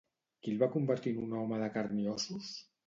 Qui 0.45 0.53
el 0.53 0.61
va 0.63 0.69
convertir 0.77 1.13
en 1.17 1.21
un 1.27 1.37
home 1.43 1.63
de 1.67 1.69
carn 1.79 2.05
i 2.07 2.13
ossos? 2.17 2.55